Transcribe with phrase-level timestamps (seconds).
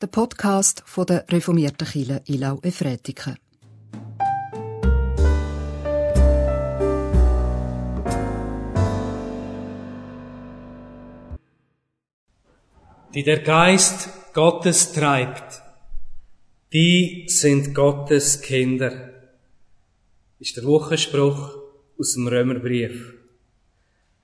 [0.00, 3.36] der Podcast von der reformierten Kirche Ilau Efretiken.
[13.12, 15.62] Die der Geist Gottes treibt,
[16.72, 19.10] die sind Gottes Kinder,
[20.38, 21.56] ist der Wochenspruch
[21.98, 23.14] aus dem Römerbrief.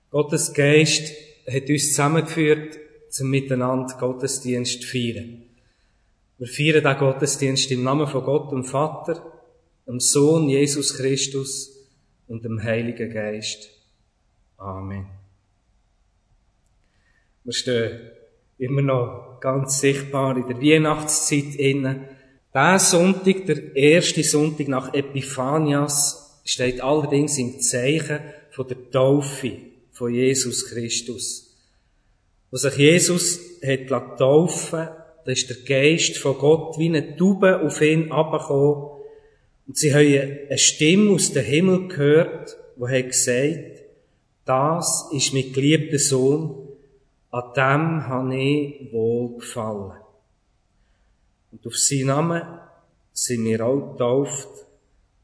[0.09, 1.11] Gottes Geist
[1.45, 2.77] hat uns zusammengeführt,
[3.09, 5.44] zum Miteinander Gottesdienst feiern.
[6.37, 9.23] Wir feiern den Gottesdienst im Namen von Gott, dem Vater,
[9.87, 11.71] dem Sohn Jesus Christus
[12.27, 13.69] und dem Heiligen Geist.
[14.57, 15.05] Amen.
[17.45, 18.11] Wir stehen
[18.57, 22.09] immer noch ganz sichtbar in der Weihnachtszeit inne.
[22.53, 28.19] Der Sonntag, der erste Sonntag nach Epiphanias, steht allerdings im Zeichen
[28.51, 29.53] von der Taufe
[29.91, 31.55] von Jesus Christus.
[32.51, 34.89] Wo sich Jesus hat taufen
[35.25, 38.91] da ist der Geist von Gott wie eine Taube auf ihn abgekommen.
[39.67, 43.83] Und sie haben eine Stimme aus dem Himmel gehört, die hat gesagt,
[44.45, 46.67] das ist mein geliebter Sohn,
[47.31, 49.93] an dem habe ich wohl gefallen.
[51.51, 52.43] Und auf seinen Namen
[53.11, 54.49] sind wir auch getauft.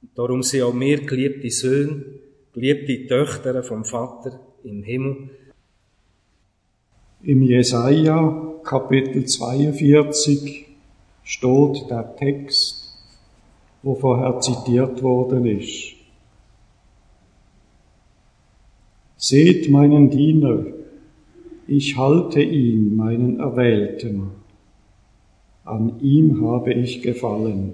[0.02, 2.04] Und darum sind auch wir geliebte Söhne,
[2.54, 5.30] geliebte Töchter vom Vater im Himmel.
[7.22, 10.68] Im Jesaja Kapitel 42
[11.24, 12.94] steht der Text,
[13.84, 15.94] wo vorher zitiert worden ist.
[19.18, 20.66] Seht meinen Diener,
[21.68, 24.32] ich halte ihn, meinen Erwählten,
[25.64, 27.74] an ihm habe ich gefallen.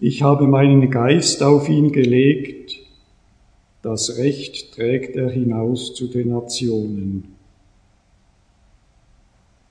[0.00, 2.80] Ich habe meinen Geist auf ihn gelegt,
[3.82, 7.33] das Recht trägt er hinaus zu den Nationen.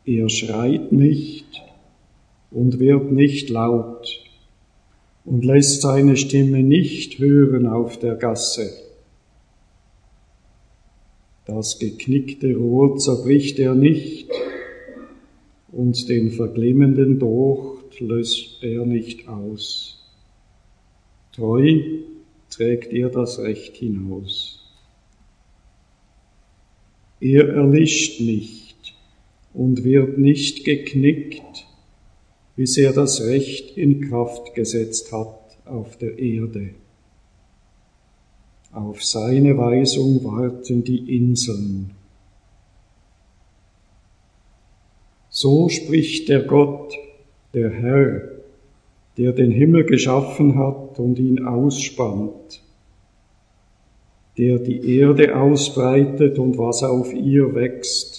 [0.05, 1.61] Er schreit nicht
[2.51, 4.19] und wird nicht laut
[5.23, 8.69] und lässt seine Stimme nicht hören auf der Gasse.
[11.45, 14.29] Das geknickte Rohr zerbricht er nicht
[15.71, 20.03] und den verglimmenden Docht löst er nicht aus.
[21.31, 21.81] Treu
[22.49, 24.59] trägt er das Recht hinaus.
[27.21, 28.62] Er erlischt nicht
[29.53, 31.67] und wird nicht geknickt,
[32.55, 36.71] bis er das Recht in Kraft gesetzt hat auf der Erde.
[38.71, 41.91] Auf seine Weisung warten die Inseln.
[45.29, 46.93] So spricht der Gott,
[47.53, 48.21] der Herr,
[49.17, 52.63] der den Himmel geschaffen hat und ihn ausspannt,
[54.37, 58.12] der die Erde ausbreitet und was auf ihr wächst,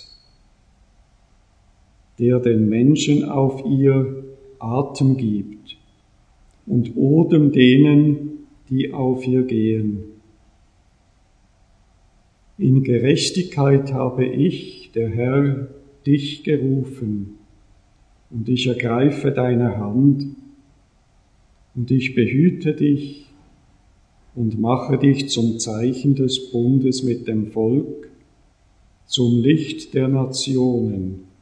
[2.18, 4.24] der den Menschen auf ihr
[4.58, 5.76] Atem gibt
[6.66, 10.04] und Odem denen, die auf ihr gehen.
[12.56, 15.68] In Gerechtigkeit habe ich, der Herr,
[16.06, 17.38] dich gerufen,
[18.30, 20.26] und ich ergreife deine Hand,
[21.74, 23.26] und ich behüte dich
[24.34, 28.08] und mache dich zum Zeichen des Bundes mit dem Volk,
[29.06, 31.33] zum Licht der Nationen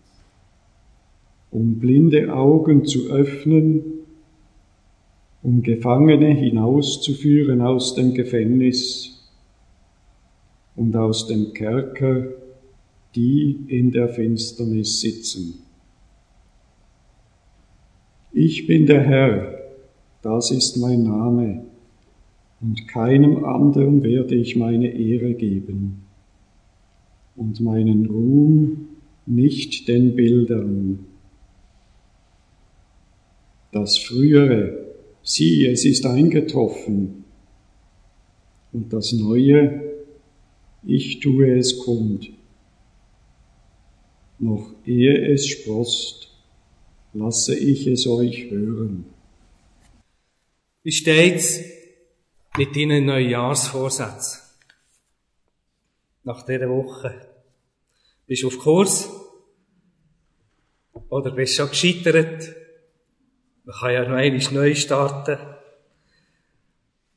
[1.52, 3.82] um blinde Augen zu öffnen,
[5.42, 9.30] um Gefangene hinauszuführen aus dem Gefängnis
[10.74, 12.28] und aus dem Kerker,
[13.14, 15.58] die in der Finsternis sitzen.
[18.32, 19.58] Ich bin der Herr,
[20.22, 21.64] das ist mein Name,
[22.62, 26.04] und keinem anderen werde ich meine Ehre geben
[27.36, 28.88] und meinen Ruhm
[29.26, 31.12] nicht den Bildern,
[33.72, 37.25] das Frühere, sieh, es ist eingetroffen.
[38.72, 40.05] Und das Neue,
[40.84, 42.31] ich tue es kund.
[44.38, 46.28] Noch ehe es sprost,
[47.12, 49.06] lasse ich es euch hören.
[50.82, 51.61] Wie steht's
[52.56, 54.41] mit deinen Neujahrsvorsätzen?
[56.25, 57.29] Nach dieser Woche.
[58.26, 59.08] Bist du auf Kurs?
[61.08, 62.62] Oder bist du schon gescheitert?
[63.64, 65.38] Man kann ja noch einmal neu starten.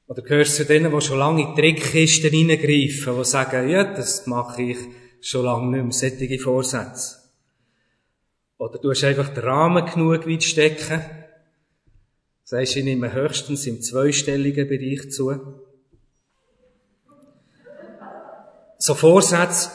[0.08, 3.84] Oder gehörst du zu denen, die schon lange in die Trickkisten reingreifen, die sagen, ja,
[3.84, 4.78] das mache ich
[5.22, 7.18] schon lange nicht mehr, sättige Vorsätze.
[8.58, 11.02] Oder du hast einfach den Rahmen genug weit stecken.
[12.44, 15.64] Sagst, ich nehme höchstens im zweistelligen Bereich zu.
[18.78, 19.72] So Vorsätze,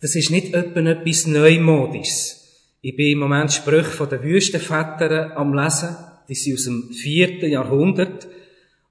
[0.00, 2.41] das ist nicht etwas Neumodisches.
[2.84, 5.96] Ich bin im Moment Sprüche von den Wüstenvätern am Lesen.
[6.28, 8.26] Die sind aus dem vierten Jahrhundert.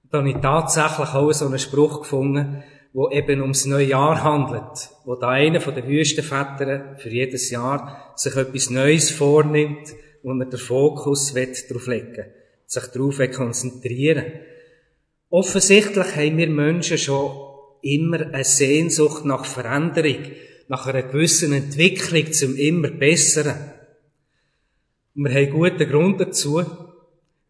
[0.10, 4.92] Da habe ich tatsächlich auch so einen Spruch gefunden, wo eben ums neue Jahr handelt.
[5.04, 9.90] Wo da einer von den Wüstenvätern für jedes Jahr sich etwas Neues vornimmt,
[10.24, 12.34] wo er den Fokus darauf legen will,
[12.68, 14.24] sich darauf konzentrieren
[15.30, 17.32] Offensichtlich haben wir Menschen schon
[17.82, 20.32] immer eine Sehnsucht nach Veränderung,
[20.70, 23.71] nach einer gewissen Entwicklung zum immer Besseren.
[25.22, 26.66] Und wir haben guten Grund dazu,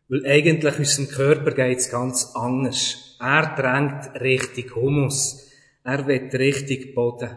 [0.09, 3.15] weil eigentlich unserem Körper geht's ganz anders.
[3.17, 5.49] Er drängt richtig Humus.
[5.85, 7.29] Er wird richtig Boden.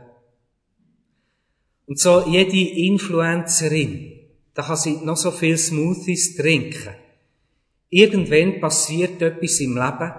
[1.86, 4.22] Und so jede Influencerin,
[4.54, 6.96] da kann sie noch so viel Smoothies trinken.
[7.90, 10.12] Irgendwann passiert etwas im Leben,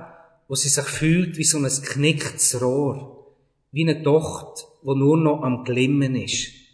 [0.47, 3.35] wo sie sich fühlt wie so ein geknicktes Rohr.
[3.73, 6.64] Wie eine Tochter, wo nur noch am Glimmen ist.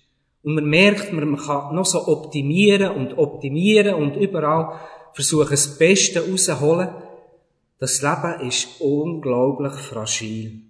[0.43, 4.79] Und man merkt, man kann noch so optimieren und optimieren und überall
[5.13, 6.89] versuchen, das Beste rauszuholen.
[7.79, 10.61] Das Leben ist unglaublich fragil.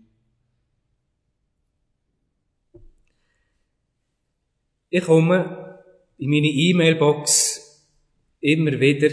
[4.89, 5.79] Ich komme
[6.17, 7.81] in meine E-Mail-Box
[8.41, 9.09] immer wieder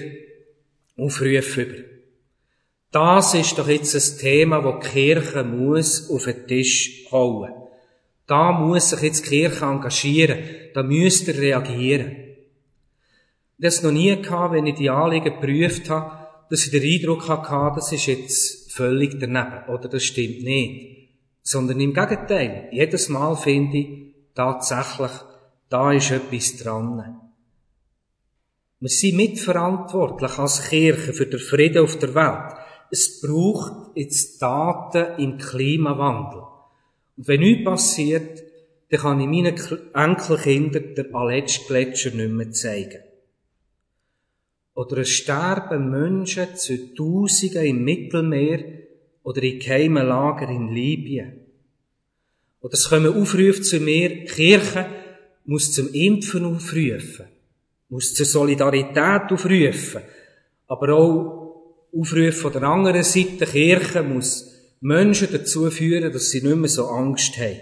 [0.96, 1.84] Aufrufe über.
[2.90, 7.52] Das ist doch jetzt ein Thema, das die Kirche muss auf den Tisch hauen.
[8.28, 10.38] Da muss sich jetzt die Kirche engagieren.
[10.74, 12.12] Da müsst ihr reagieren.
[13.58, 16.84] Ich habe es noch nie gehabt, wenn ich die Anliegen geprüft habe, dass ich den
[16.84, 21.08] Eindruck hatte, das ist jetzt völlig daneben oder das stimmt nicht.
[21.42, 22.68] Sondern im Gegenteil.
[22.70, 25.10] Jedes Mal finde ich tatsächlich,
[25.68, 27.20] da ist etwas dran.
[28.78, 32.58] Wir sind mitverantwortlich als Kirche für den Frieden auf der Welt
[32.90, 36.42] es braucht jetzt Daten im Klimawandel.
[37.18, 38.42] Und wenn nichts passiert,
[38.90, 39.60] dann kann ich meinen
[39.92, 43.02] Enkelkindern den Aletsch-Gletscher nicht mehr zeigen.
[44.74, 48.64] Oder es sterben Menschen zu Tausenden im Mittelmeer
[49.24, 51.40] oder in geheimen Lager in Libyen.
[52.60, 54.86] Oder es kommen Aufrufe zu mir, Kirche
[55.44, 57.26] muss zum Impfen aufrufen,
[57.88, 60.02] muss zur Solidarität aufrufen,
[60.68, 66.56] aber auch Aufruf von der anderen Seite, Kirche muss Menschen dazu führen, dass sie nicht
[66.56, 67.60] mehr so Angst haben.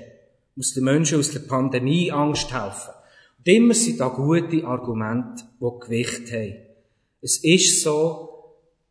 [0.55, 2.93] Muss den Menschen aus der Pandemie Angst helfen.
[3.39, 6.57] Und immer sind da gute Argumente, die Gewicht haben.
[7.23, 8.27] Es ist so,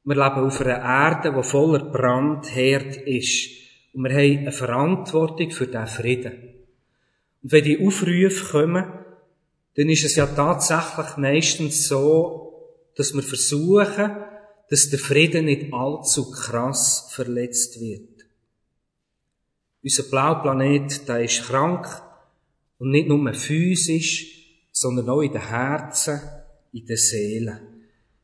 [0.03, 3.49] wir leben auf einer Erde, die voller Brandherd ist.
[3.93, 6.33] Und wir haben eine Verantwortung für diesen Frieden.
[7.43, 8.85] Und wenn die Aufrufe kommen,
[9.75, 12.45] dann ist es ja tatsächlich meistens so,
[12.95, 14.17] dass wir versuchen,
[14.69, 18.14] dass der Frieden nicht allzu krass verletzt wird.
[19.85, 21.85] Unser Blauplanet, der ist krank
[22.79, 26.19] und nicht nur physisch, sondern auch in den Herzen,
[26.73, 27.59] in den Seelen.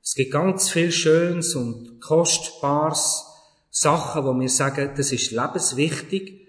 [0.01, 3.27] Es gibt ganz viel Schönes und Kostbares,
[3.69, 6.47] Sachen, wo wir sagen, das ist lebenswichtig,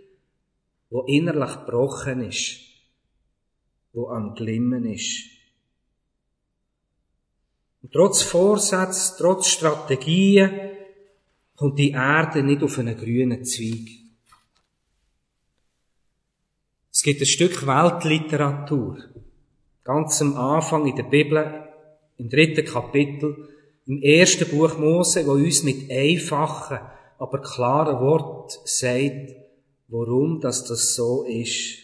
[0.89, 2.61] wo innerlich gebrochen ist,
[3.93, 5.27] wo am Glimmen ist.
[7.83, 10.71] Und trotz Vorsätze, trotz Strategien,
[11.55, 14.02] kommt die Erde nicht auf einen grünen Zweig.
[17.03, 18.97] Es gibt ein Stück Weltliteratur.
[19.83, 21.69] Ganz am Anfang in der Bibel,
[22.17, 23.49] im dritten Kapitel,
[23.87, 26.79] im ersten Buch Mose, wo uns mit einfachen,
[27.19, 29.35] aber klaren Wort sagt,
[29.89, 31.79] warum das, das so ist.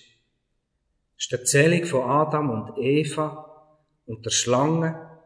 [1.17, 3.75] Das ist die Erzählung von Adam und Eva
[4.07, 5.19] und der Schlange,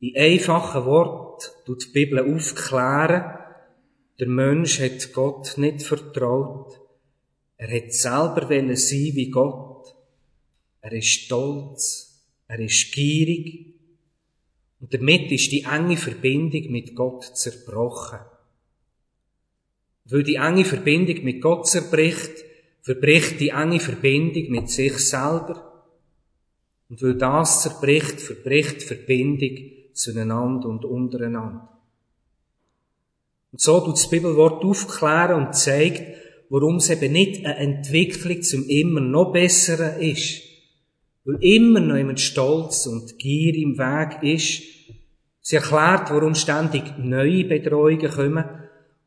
[0.00, 3.38] in einfachen Wort tut die Bibel aufklären,
[4.18, 6.81] der Mensch hat Gott nicht vertraut.
[7.56, 9.94] Er hat selber sein wie Gott.
[10.80, 12.24] Er ist stolz.
[12.48, 13.74] Er ist gierig.
[14.80, 18.18] Und damit ist die enge Verbindung mit Gott zerbrochen.
[20.06, 22.44] Weil die enge Verbindung mit Gott zerbricht,
[22.82, 25.84] verbricht die enge Verbindung mit sich selber.
[26.88, 29.58] Und weil das zerbricht, verbricht die Verbindung
[29.92, 31.68] zueinander und untereinander.
[33.52, 36.21] Und so tut das Bibelwort aufklären und zeigt,
[36.52, 40.42] warum es eben nicht eine Entwicklung zum immer noch Besseren ist.
[41.24, 44.62] Weil immer noch jemand Stolz und Gier im Weg ist.
[45.40, 48.44] Sie erklärt, warum ständig neue Bedrohungen kommen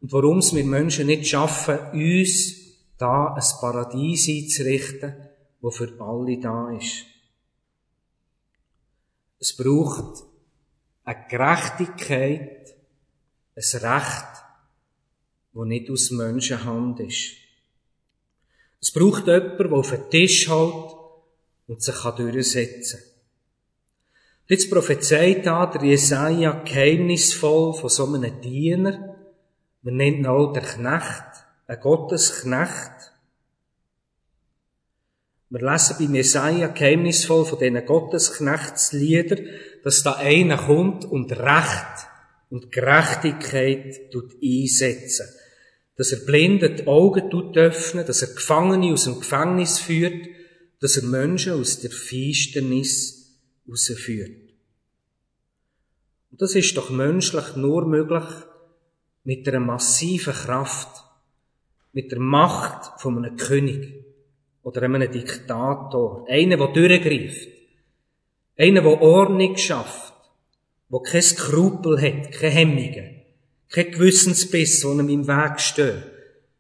[0.02, 2.56] und warum es wir Menschen nicht schaffen, uns
[2.98, 5.14] da ein Paradies einzurichten,
[5.62, 7.06] wo für alle da ist.
[9.38, 10.24] Es braucht
[11.04, 12.76] eine Gerechtigkeit,
[13.56, 14.45] ein Recht,
[15.56, 17.32] das nicht aus Menschenhand ist.
[18.82, 20.96] Es braucht jemanden, der auf den Tisch hält
[21.68, 23.10] und sich durchsetzen kann.
[24.48, 29.16] Jetzt prophezeit da der Jesaja geheimnisvoll von so einem Diener.
[29.82, 33.14] Man nennt ihn auch der Knecht, ein Gottesknecht.
[35.50, 39.38] Wir lesen bei Jesaja geheimnisvoll von diesen Gottesknechtslieder,
[39.84, 42.08] dass da einer kommt und Recht
[42.50, 45.28] und Gerechtigkeit tut einsetzen.
[45.98, 50.28] Dass er Blinden die Augen tut öffnen, dass er Gefangene aus dem Gefängnis führt,
[50.82, 54.46] dass er Menschen aus der Finsternis rausführt.
[56.32, 58.26] Und das ist doch menschlich nur möglich
[59.24, 61.04] mit einer massiven Kraft,
[61.94, 64.06] mit der Macht von einem König
[64.62, 66.26] oder einem Diktator.
[66.28, 67.48] Einer, der durchgreift.
[68.58, 70.14] Einer, der Ordnung schafft.
[70.92, 73.15] Der kein Skrupel hat, keine Hemmungen.
[73.70, 76.04] Kein Gewissensbiss, der ihm im Weg steht.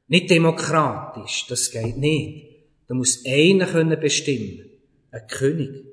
[0.07, 2.47] Nicht demokratisch, das geht nicht.
[2.87, 4.69] Da muss einer können bestimmen.
[5.11, 5.85] Ein König.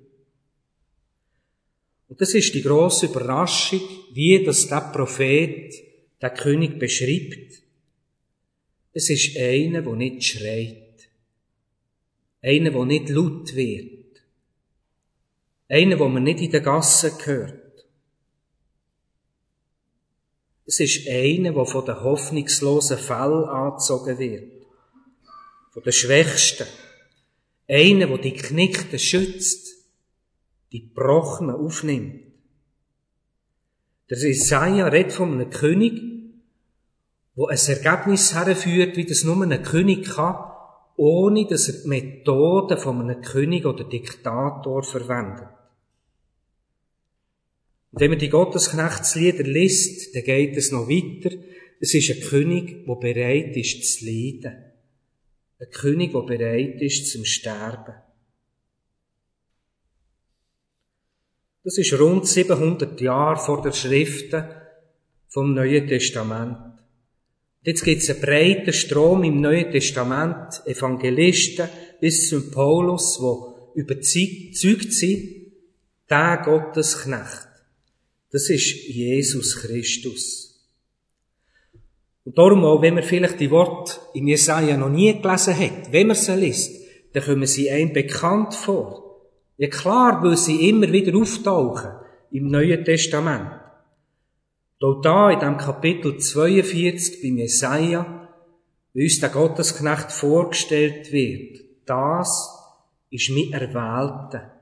[2.09, 3.81] Und das ist die grosse Überraschung,
[4.13, 5.73] wie das der Prophet
[6.21, 7.63] der König beschreibt.
[8.93, 11.09] Es ist einer, der nicht schreit.
[12.43, 14.23] Einer, der nicht laut wird.
[15.69, 17.62] Einer, wo man nicht in der Gasse hört.
[20.73, 24.51] Es ist einer, der von den hoffnungslosen Fällen angezogen wird.
[25.71, 26.67] Von den Schwächsten.
[27.69, 29.69] Einer, der die Knickten schützt.
[30.73, 32.23] Die Brochenen aufnimmt.
[34.09, 36.01] Der Jesaja redet von einem König,
[37.35, 40.53] wo ein Ergebnis herführt, wie das nur ein König kann,
[40.97, 45.49] ohne dass er die Methoden von einem König oder Diktator verwendet.
[47.93, 51.37] Und wenn man die Gottesknechtslieder liest, dann geht es noch weiter.
[51.79, 54.65] Es ist ein König, der bereit ist zu leiden.
[55.59, 57.95] Ein König, der bereit ist zum Sterben.
[61.65, 64.45] Das ist rund 700 Jahre vor der Schriften
[65.29, 66.59] vom Neuen Testament.
[67.63, 71.69] Jetzt gibt es einen breiten Strom im Neuen Testament, Evangelisten
[72.01, 75.53] bis zum Paulus, wo überzeugt sind,
[76.11, 77.52] der Gottesknecht.
[78.33, 80.53] Das ist Jesus Christus.
[82.25, 86.07] Und darum auch, wenn man vielleicht die Worte in Jesaja noch nie gelesen hat, wenn
[86.07, 86.71] man sie liest,
[87.13, 89.21] dann kommen sie einem bekannt vor.
[89.59, 91.91] Ja klar, weil sie immer wieder auftauchen
[92.31, 93.51] im Neuen Testament.
[94.81, 98.29] Auch da in dem Kapitel 42 beim Jesaja,
[98.95, 102.51] wie uns der Gottesknecht vorgestellt wird, das
[103.11, 104.59] ist mein Erwählter.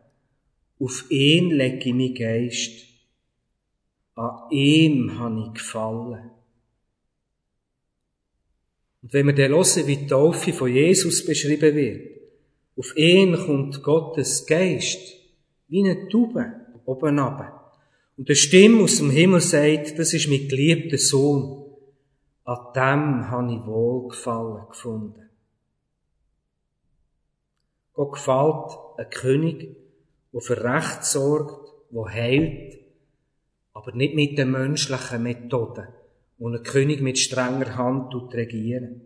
[0.78, 2.89] Auf ihn lege ich mein Geist.
[4.20, 6.30] An ihm habe ich gefallen.
[9.00, 12.20] Und wenn wir dann hören, wie die Taufe von Jesus beschrieben wird,
[12.76, 15.16] auf ihn kommt Gottes Geist,
[15.68, 16.52] wie eine Taube,
[16.84, 17.72] oben runter.
[18.18, 21.64] Und eine Stimme aus dem Himmel sagt, das ist mein geliebter Sohn.
[22.44, 25.30] An dem habe ich Wohlgefallen gefunden.
[27.94, 29.76] Gott gefällt ein König,
[30.30, 32.79] der für Recht sorgt, der heilt,
[33.80, 35.88] aber nicht mit den menschlichen Methoden,
[36.36, 39.00] wo ein König mit strenger Hand regieren.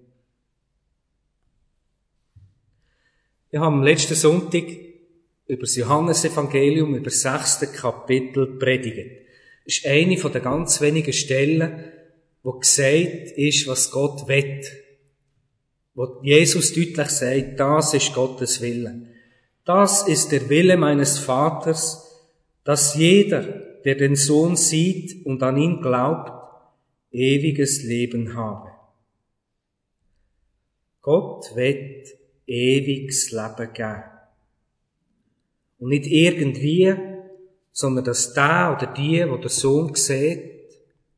[3.51, 4.65] Wir haben am letzten Sonntag
[5.47, 9.29] über das Johannesevangelium, über das sechste Kapitel predigt.
[9.65, 11.93] Das ist eine von den ganz wenigen Stellen,
[12.43, 14.61] wo gesagt ist, was Gott will.
[15.95, 19.07] Wo Jesus deutlich sagt, das ist Gottes Wille.
[19.65, 22.25] Das ist der Wille meines Vaters,
[22.65, 26.33] dass jeder, der den Sohn sieht und an ihn glaubt,
[27.11, 28.71] ewiges Leben habe.
[31.03, 32.09] Gott wird
[32.47, 34.05] ewiges Leben geben.
[35.79, 36.95] Und nicht irgendwie,
[37.73, 40.51] sondern dass der oder die, wo der Sohn sieht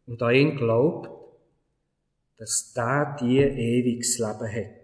[0.07, 1.11] und an ihn glaubt,
[2.37, 4.77] dass der die ewiges Leben hat.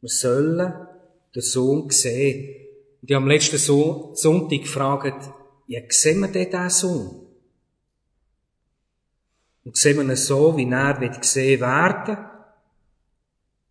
[0.00, 0.72] Wir sollen
[1.34, 2.66] den Sohn sehen.
[3.02, 5.30] Und ich am letzten Sonntag gefragt,
[5.66, 7.26] ja, sehen wir denn diesen Sohn?
[9.64, 12.18] Und sehen wir ihn so, wie er gesehen werden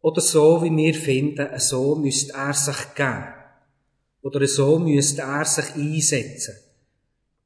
[0.02, 3.34] Oder so, wie wir finden, so müsste er sich geben?
[4.22, 6.56] Oder so müsste er sich einsetzen.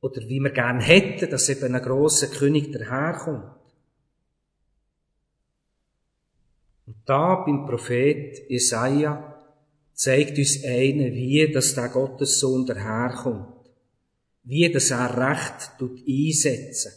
[0.02, 3.52] Oder wie wir gern hätten, dass eben ein grosser König daherkommt.
[6.88, 9.44] Und da beim Prophet Jesaja
[9.94, 13.59] zeigt uns einer, wie dass der Gottessohn daherkommt.
[14.50, 16.92] Wie dass er Recht tut einsetzen.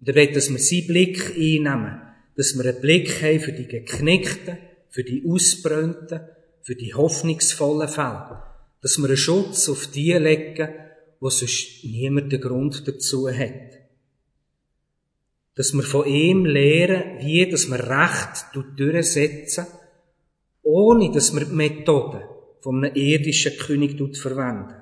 [0.00, 2.00] Und er will, dass wir seinen Blick einnehmen.
[2.36, 6.20] Dass wir einen Blick haben für die Geknickten, für die Ausbrannten,
[6.62, 10.68] für die hoffnungsvollen Fälle dass wir einen Schutz auf die legen,
[11.20, 13.78] wo sonst niemand den Grund dazu hat.
[15.54, 19.66] Dass wir von ihm lehren, wie dass wir Recht durchsetzen,
[20.62, 22.22] ohne dass wir die Methoden
[22.64, 24.81] einem irdischen König verwenden.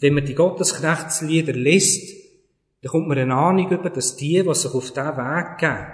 [0.00, 2.16] Wenn man die Gottesknechtslieder liest,
[2.82, 5.86] dann kommt man eine Ahnung über, dass die, die sich auf diesen Weg geben,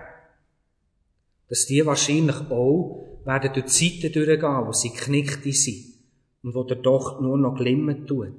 [1.49, 5.95] dass die wahrscheinlich auch werden durch Zeiten durchgehen, wo sie knickte sind
[6.43, 8.35] und wo der doch nur noch glimmen tut.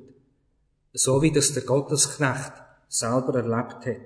[0.93, 2.53] So wie das der Gottesknecht
[2.87, 4.01] selber erlebt hat.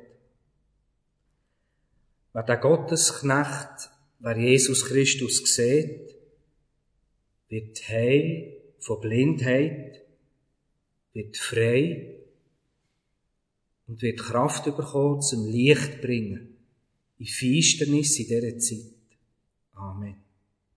[2.31, 3.89] Wer der Gottesknecht,
[4.19, 6.15] wer Jesus Christus sieht,
[7.49, 10.05] wird heil von Blindheit,
[11.13, 12.15] wird frei
[13.87, 16.55] und wird Kraft bekommen zum Licht bringen
[17.17, 18.93] in Finsternis in dieser Zeit.
[19.73, 20.28] Amen.